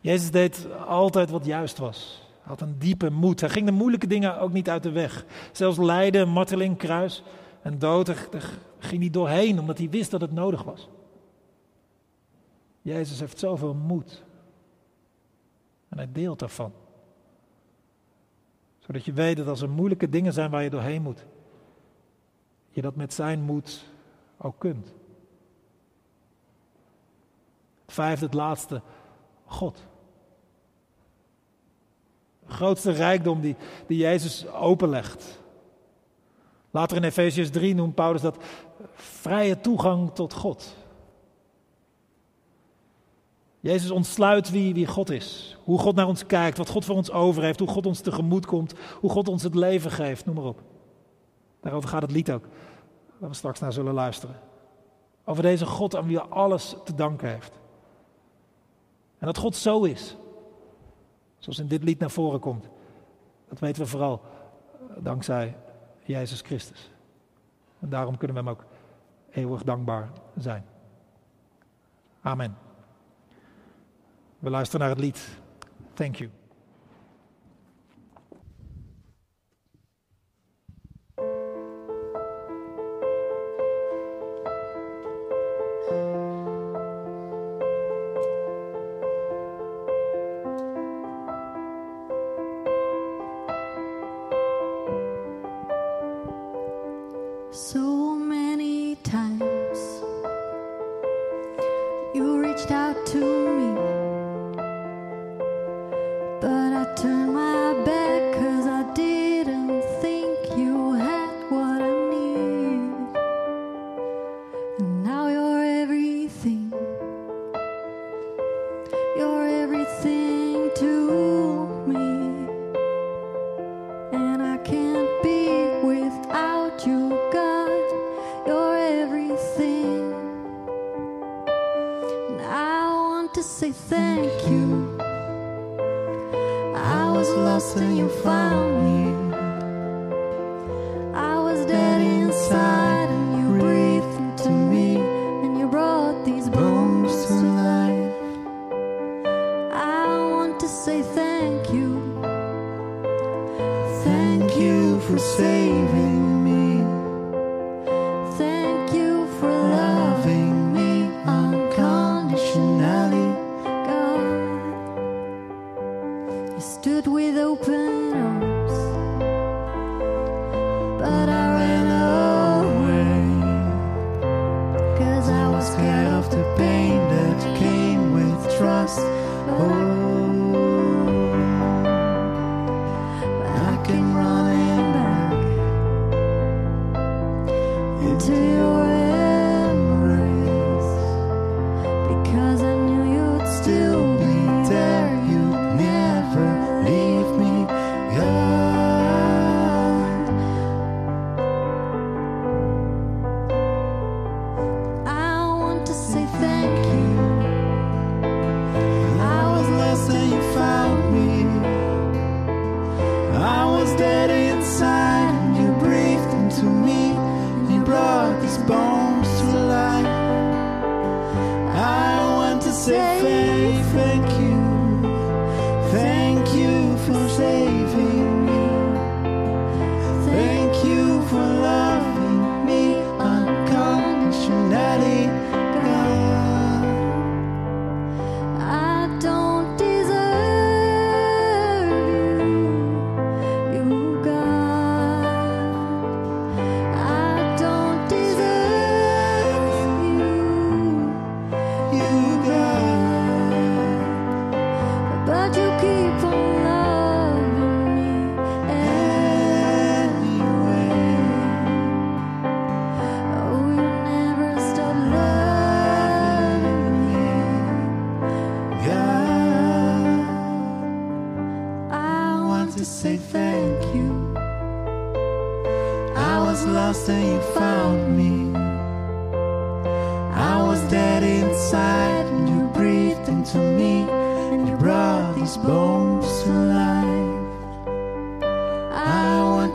[0.00, 2.28] Jezus deed altijd wat juist was.
[2.40, 3.40] Hij had een diepe moed.
[3.40, 5.24] Hij ging de moeilijke dingen ook niet uit de weg.
[5.52, 7.22] Zelfs lijden, marteling, kruis
[7.62, 8.28] en dood,
[8.78, 10.88] ging hij doorheen omdat hij wist dat het nodig was.
[12.82, 14.24] Jezus heeft zoveel moed.
[15.88, 16.72] En hij deelt daarvan.
[18.78, 21.26] Zodat je weet dat als er moeilijke dingen zijn waar je doorheen moet,
[22.70, 23.84] je dat met zijn moed
[24.38, 24.92] ook kunt.
[27.86, 28.82] Vijfde, het laatste,
[29.44, 29.86] God.
[32.46, 35.39] De grootste rijkdom die, die Jezus openlegt.
[36.70, 38.36] Later in Efesiërs 3 noemt Paulus dat
[38.94, 40.76] vrije toegang tot God.
[43.60, 45.56] Jezus ontsluit wie, wie God is.
[45.64, 48.46] Hoe God naar ons kijkt, wat God voor ons over heeft, hoe God ons tegemoet
[48.46, 50.62] komt, hoe God ons het leven geeft, noem maar op.
[51.60, 52.44] Daarover gaat het lied ook,
[53.18, 54.36] waar we straks naar zullen luisteren.
[55.24, 57.58] Over deze God aan wie alles te danken heeft.
[59.18, 60.16] En dat God zo is,
[61.38, 62.68] zoals in dit lied naar voren komt,
[63.48, 64.20] dat weten we vooral
[64.98, 65.56] dankzij
[66.10, 66.90] Jezus Christus.
[67.80, 68.64] En daarom kunnen we hem ook
[69.30, 70.64] eeuwig dankbaar zijn.
[72.20, 72.56] Amen.
[74.38, 75.28] We luisteren naar het lied.
[75.94, 76.30] Thank you.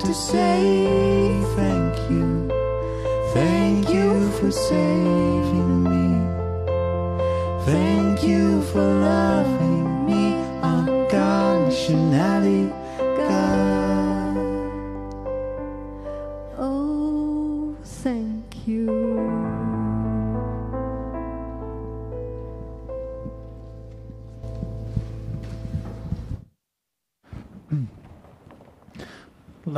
[0.05, 2.47] To say thank you,
[3.33, 6.07] thank you for saving me,
[7.65, 10.45] thank you for loving me.
[11.09, 11.45] God.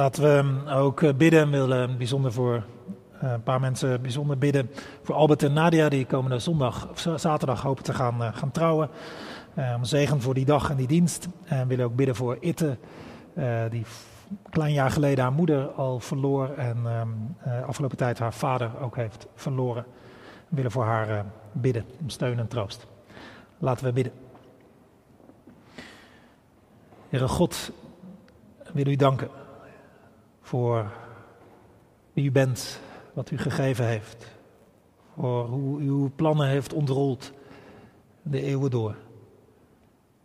[0.08, 1.50] Laten we ook eh, bidden.
[1.50, 2.64] Willen bijzonder voor
[3.20, 4.70] eh, een paar mensen bijzonder bidden.
[5.02, 8.90] Voor Albert en Nadia, die komende zondag of zaterdag hopen te gaan, eh, gaan trouwen.
[9.76, 11.28] Om zegen voor die dag en die dienst.
[11.44, 12.78] En willen ook bidden voor Itte,
[13.70, 13.86] die
[14.30, 16.50] een klein jaar geleden haar moeder al verloor.
[16.50, 19.86] En ehm, afgelopen tijd haar vader ook heeft verloren.
[20.48, 22.88] We willen voor haar bidden om steun en troost.
[23.58, 24.14] Laten we bidden.
[27.10, 27.72] Heere God,
[28.74, 29.30] wil u danken
[30.48, 30.92] voor
[32.14, 32.80] wie u bent,
[33.14, 34.28] wat u gegeven heeft,
[35.14, 37.32] voor hoe u uw plannen heeft ontrold
[38.22, 38.96] de eeuwen door.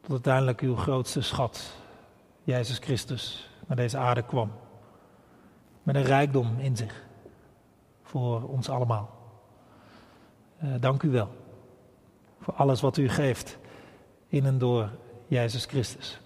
[0.00, 1.72] Tot uiteindelijk uw grootste schat,
[2.42, 4.52] Jezus Christus, naar deze aarde kwam.
[5.82, 7.04] Met een rijkdom in zich
[8.02, 9.11] voor ons allemaal.
[10.64, 11.28] Uh, dank u wel
[12.40, 13.58] voor alles wat u geeft
[14.28, 14.90] in en door
[15.26, 16.20] Jezus Christus.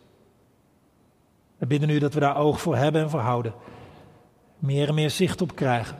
[1.56, 3.54] We bidden u dat we daar oog voor hebben en voor houden
[4.58, 5.96] meer en meer zicht op krijgen.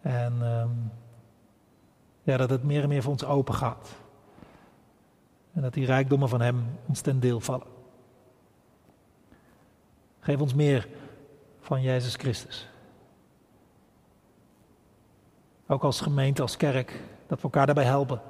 [0.00, 0.92] En um,
[2.22, 3.88] ja, dat het meer en meer voor ons open gaat.
[5.52, 7.66] En dat die rijkdommen van Hem ons ten deel vallen.
[10.20, 10.88] Geef ons meer
[11.60, 12.68] van Jezus Christus.
[15.66, 18.20] Ook als gemeente, als kerk, dat we elkaar daarbij helpen.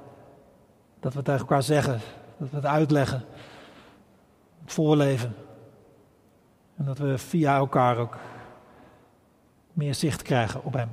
[0.99, 1.99] Dat we het tegen elkaar zeggen,
[2.37, 3.25] dat we het uitleggen,
[4.63, 5.35] het voorleven.
[6.81, 8.17] En dat we via elkaar ook
[9.73, 10.89] meer zicht krijgen op Hem.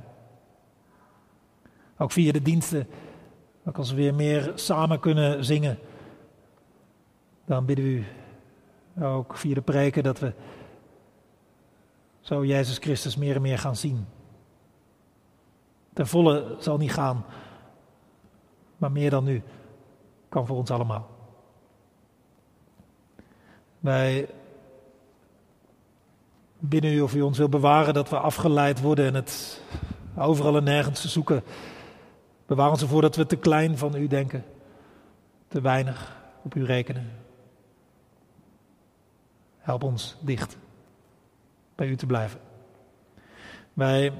[1.97, 2.87] Ook via de diensten,
[3.65, 5.79] ook als we weer meer samen kunnen zingen,
[7.45, 8.05] dan bidden we u
[9.03, 10.33] ook via de preken dat we
[12.19, 14.05] zo Jezus Christus meer en meer gaan zien.
[15.93, 17.25] Ten volle zal niet gaan,
[18.77, 19.43] maar meer dan nu
[20.29, 21.09] kan voor ons allemaal.
[23.79, 24.29] Wij
[26.59, 29.61] bidden u of u ons wil bewaren dat we afgeleid worden en het
[30.17, 31.43] overal en nergens zoeken.
[32.45, 34.43] Bewaar ons ervoor dat we te klein van u denken,
[35.47, 37.11] te weinig op u rekenen.
[39.57, 40.57] Help ons dicht
[41.75, 42.39] bij u te blijven.
[43.73, 44.13] Wij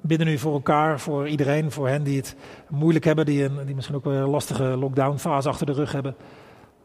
[0.00, 2.36] bidden u voor elkaar, voor iedereen, voor hen die het
[2.68, 6.16] moeilijk hebben, die, een, die misschien ook een lastige lockdownfase achter de rug hebben,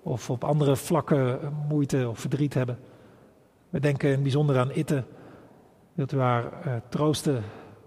[0.04, 2.80] of op andere vlakken moeite of verdriet hebben.
[3.70, 5.04] We denken in bijzonder aan Itte.
[5.94, 7.44] Wilt u haar uh, troosten,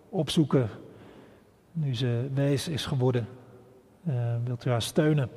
[0.08, 0.68] opzoeken,
[1.72, 3.28] nu ze wees is geworden?
[4.08, 5.30] Uh, wilt u haar steunen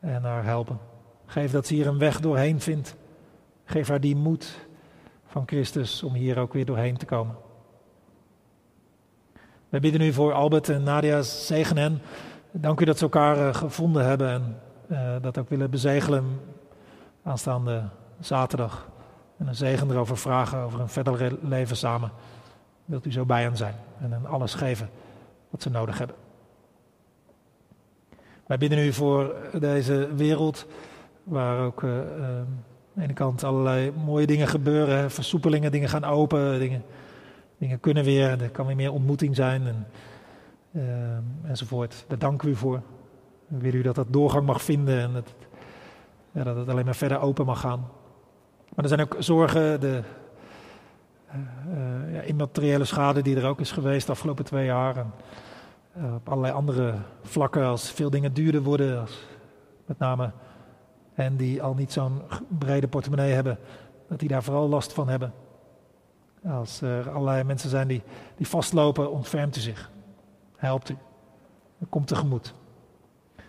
[0.00, 0.78] en haar helpen?
[1.26, 2.96] Geef dat ze hier een weg doorheen vindt.
[3.64, 4.66] Geef haar die moed
[5.26, 7.36] van Christus om hier ook weer doorheen te komen.
[9.68, 12.00] We bidden u voor Albert en Nadia, zegen hen.
[12.50, 14.60] Dank u dat ze elkaar uh, gevonden hebben en
[15.22, 16.40] dat ook willen bezegelen
[17.22, 17.88] aanstaande
[18.20, 18.92] zaterdag.
[19.36, 22.10] En een zegen erover vragen, over een verder leven samen.
[22.84, 24.88] Wilt u zo bij hen zijn en hen alles geven
[25.50, 26.16] wat ze nodig hebben.
[28.46, 30.66] Wij bidden u voor deze wereld,
[31.22, 36.58] waar ook uh, aan de ene kant allerlei mooie dingen gebeuren, versoepelingen, dingen gaan open,
[36.58, 36.82] dingen,
[37.58, 39.86] dingen kunnen weer, er kan weer meer ontmoeting zijn en,
[40.70, 42.04] uh, enzovoort.
[42.08, 42.82] Daar danken we u voor.
[43.46, 45.34] We willen u dat dat doorgang mag vinden en dat,
[46.32, 47.88] ja, dat het alleen maar verder open mag gaan.
[48.74, 50.02] Maar er zijn ook zorgen, de
[51.28, 51.34] uh,
[51.76, 54.96] uh, ja, immateriële schade die er ook is geweest de afgelopen twee jaar.
[54.96, 55.12] En,
[55.96, 59.06] uh, op allerlei andere vlakken, als veel dingen duurder worden,
[59.86, 60.30] met name
[61.12, 62.22] hen die al niet zo'n
[62.58, 63.58] brede portemonnee hebben,
[64.08, 65.32] dat die daar vooral last van hebben.
[66.48, 68.02] Als er allerlei mensen zijn die,
[68.36, 69.90] die vastlopen, ontfermt u zich.
[70.56, 70.96] Helpt u.
[71.88, 72.54] Komt tegemoet.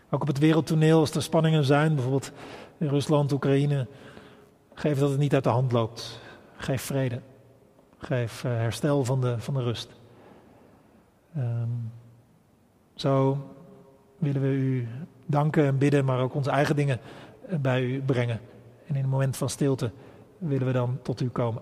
[0.09, 2.31] Ook op het wereldtoneel, als er spanningen zijn, bijvoorbeeld
[2.77, 3.87] in Rusland, Oekraïne,
[4.75, 6.19] Geef dat het niet uit de hand loopt.
[6.55, 7.21] Geef vrede.
[7.97, 9.89] Geef uh, herstel van de, van de rust.
[11.37, 11.91] Um,
[12.95, 13.37] zo
[14.17, 14.87] willen we u
[15.25, 16.99] danken en bidden, maar ook onze eigen dingen
[17.61, 18.39] bij u brengen.
[18.87, 19.91] En in een moment van stilte
[20.37, 21.61] willen we dan tot u komen.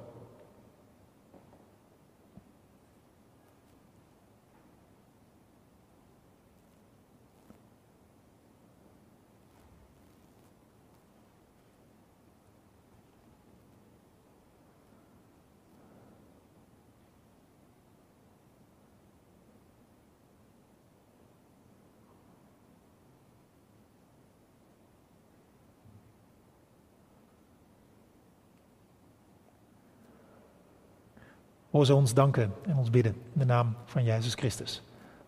[31.73, 34.81] Hoor ze ons danken en ons bidden in de naam van Jezus Christus.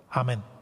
[0.07, 0.54] Amen.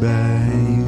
[0.00, 0.84] bij u.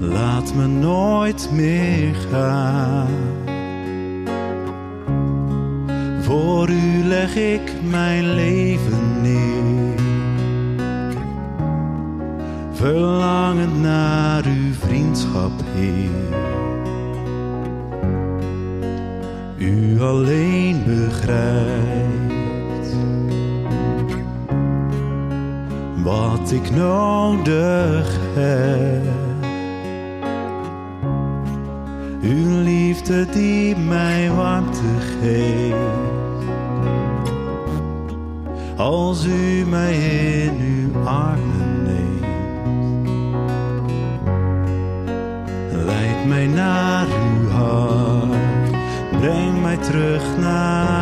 [0.00, 3.08] Laat me nooit meer gaan.
[6.20, 10.00] Voor u leg ik mijn leven neer.
[12.72, 16.11] Verlangend naar uw vriendschap, Heer.
[26.52, 29.02] ik nodig heb.
[32.22, 34.80] Uw liefde die mij warmte
[35.20, 35.74] geeft.
[38.76, 39.94] Als u mij
[40.44, 42.24] in uw armen neemt,
[45.86, 48.70] leid mij naar uw hart,
[49.20, 51.01] breng mij terug naar.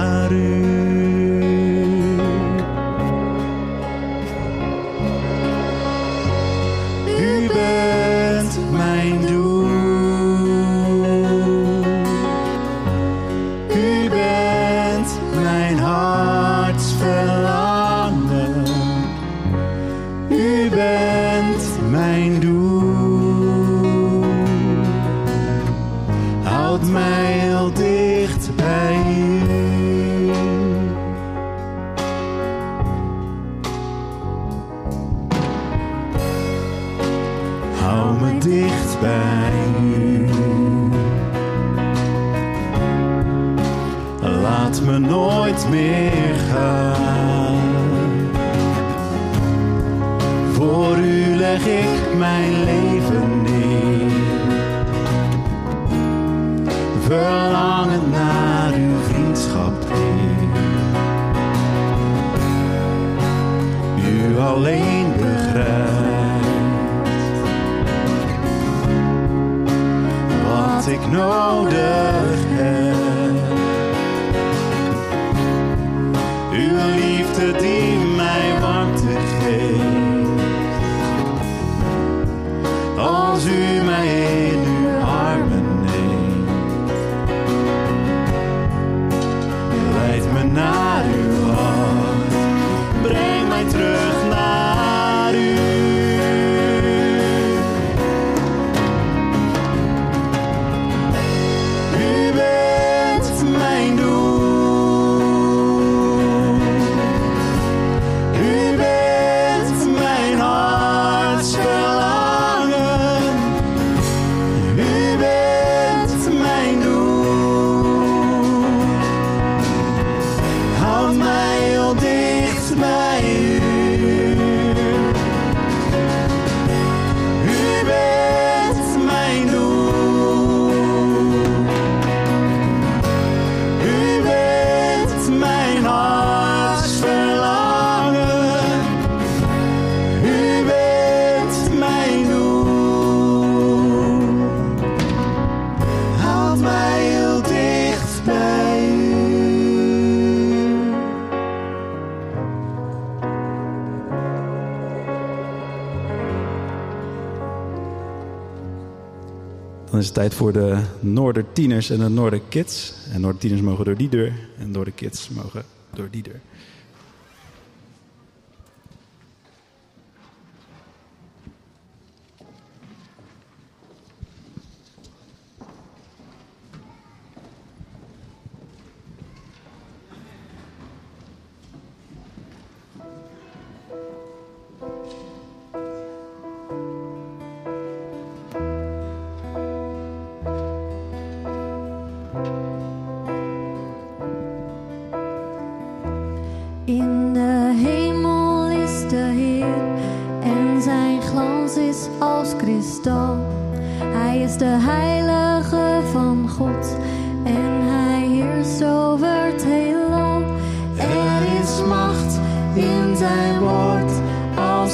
[160.21, 162.93] Tijd voor de Noordertieners en de Noorderkids.
[163.12, 165.64] En Noordertieners mogen door die deur en Noorderkids mogen
[165.95, 166.41] door die deur.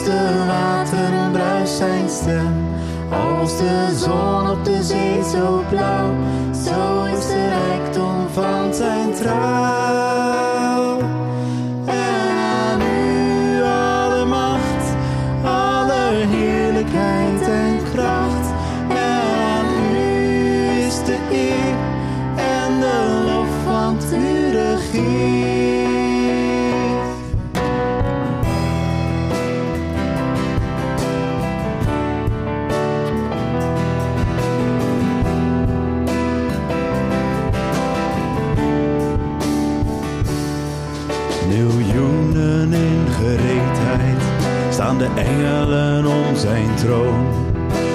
[0.07, 2.65] de waterbruis zijn stem.
[3.11, 6.15] Als de zon op de zee zo blauw,
[6.65, 10.06] zo is de rijkdom van zijn trouw.
[46.87, 47.27] troon.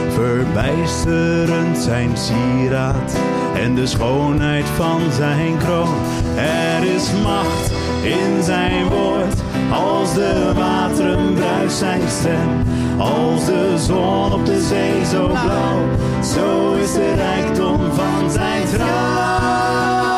[0.10, 3.16] Verbijsterend zijn sieraad
[3.56, 5.96] en de schoonheid van zijn kroon.
[6.38, 7.72] Er is macht
[8.04, 12.64] in zijn woord, als de wateren bruist zijn stem.
[12.98, 15.80] Als de zon op de zee zo blauw,
[16.24, 20.11] zo is de rijkdom van zijn trouw.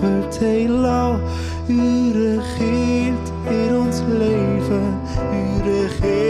[0.00, 1.20] het heelal.
[1.66, 5.00] U regeert in ons leven,
[5.32, 6.29] u regeert.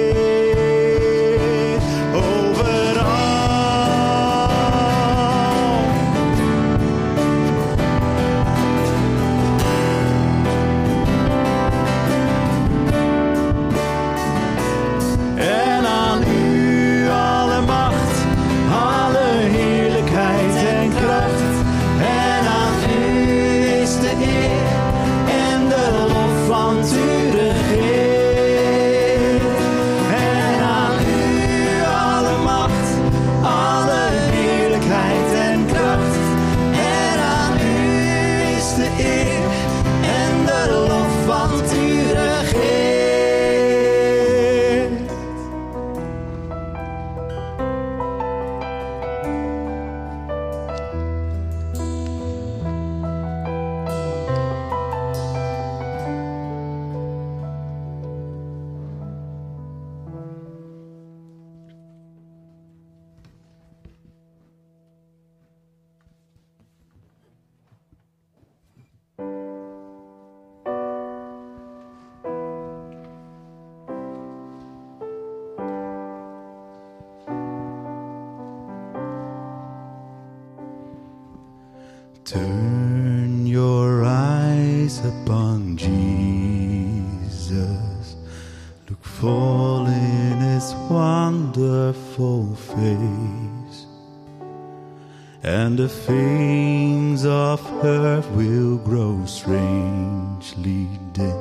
[97.50, 101.40] of her will grow strangely dim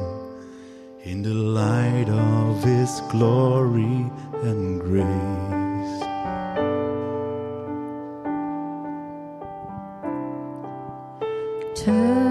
[1.03, 4.09] in the light of His glory
[4.41, 6.01] and grace.
[11.75, 12.28] Turn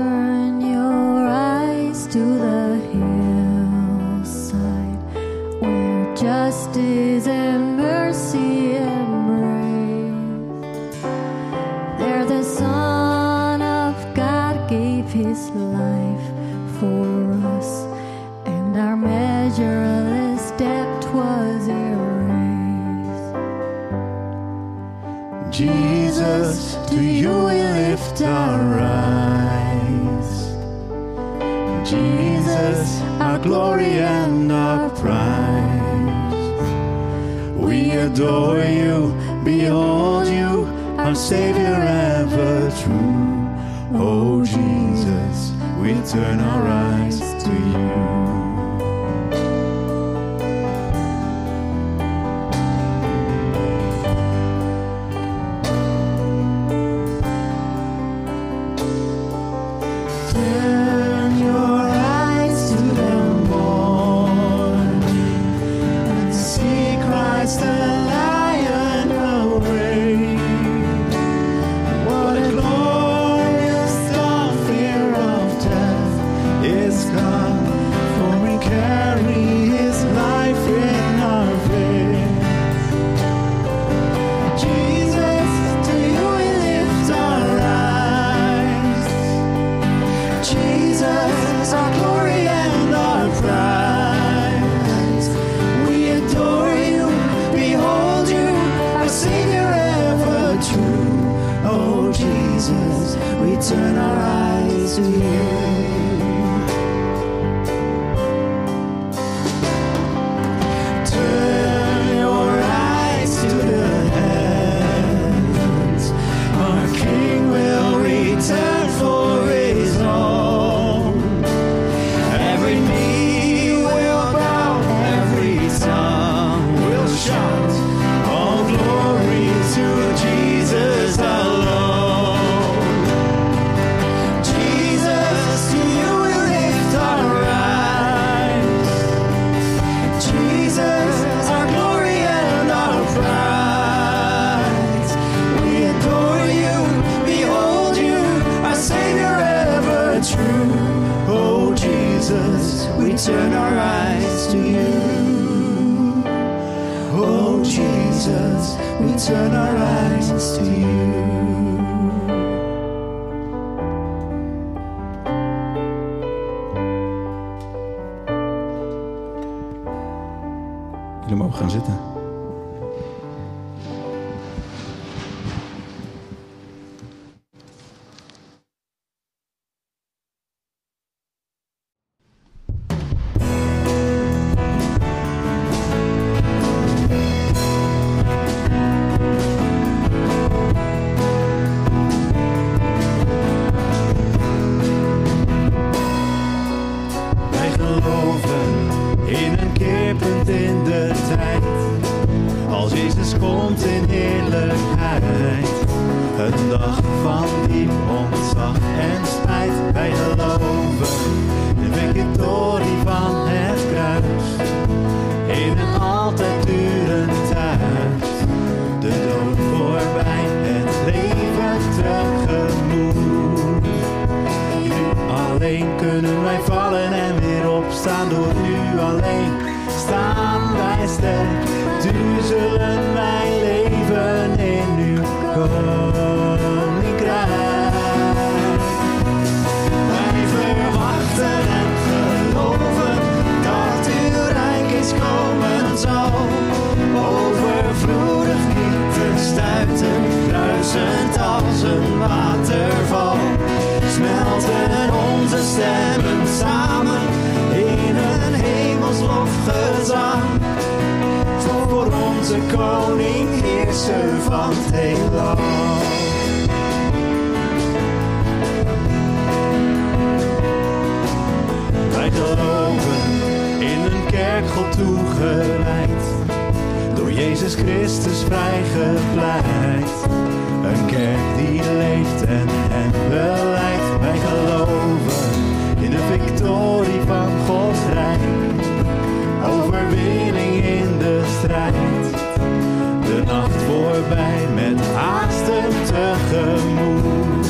[296.51, 297.67] tegemoet.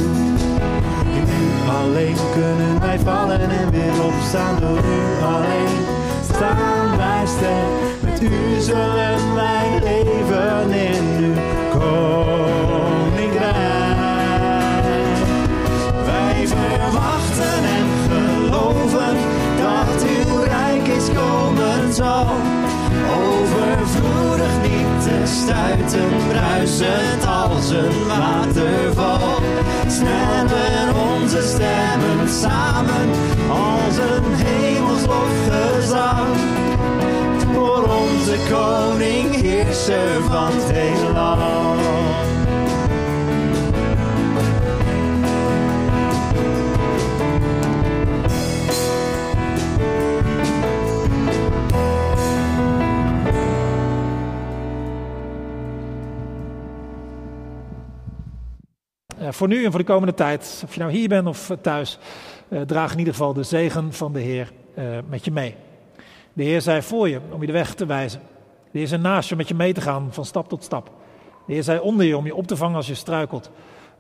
[1.69, 4.61] Alleen kunnen wij vallen en weer opstaan.
[4.61, 5.69] Door u alleen
[6.35, 7.67] staan wij sterk.
[8.01, 11.35] Met u zullen wij leven in uw
[11.71, 13.49] koninkrijk.
[16.05, 19.17] Wij verwachten en geloven
[19.59, 22.27] dat uw rijk is komen zal.
[23.11, 27.28] Overvloedig niet te stuiten, bruisend
[27.69, 29.43] als een waterval.
[29.89, 33.09] Snellen onze stemmen samen
[33.51, 36.37] als een hemels lofgezang.
[37.55, 41.38] Voor onze koning, heerser van het heelal.
[59.33, 61.99] Voor nu en voor de komende tijd, of je nou hier bent of eh, thuis,
[62.49, 65.55] eh, draag in ieder geval de zegen van de Heer eh, met je mee.
[66.33, 68.21] De Heer zei voor je om je de weg te wijzen.
[68.71, 70.91] De Heer zei naast je om met je mee te gaan van stap tot stap.
[71.47, 73.51] De Heer zei onder je om je op te vangen als je struikelt.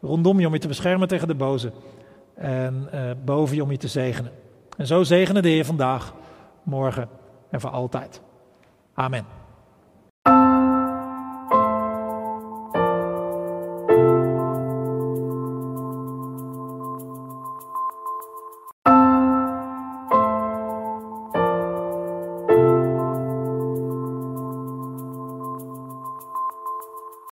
[0.00, 1.72] Rondom je om je te beschermen tegen de boze.
[2.34, 4.32] En eh, boven je om je te zegenen.
[4.76, 6.14] En zo zegenen de Heer vandaag,
[6.62, 7.08] morgen
[7.50, 8.20] en voor altijd.
[8.94, 9.38] Amen.